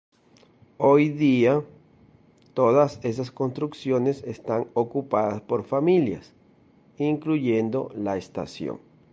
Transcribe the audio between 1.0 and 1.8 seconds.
día,